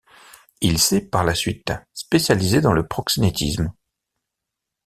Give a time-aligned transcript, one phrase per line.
[0.61, 3.71] Il s'est, par la suite, spécialisé dans le proxénétisme.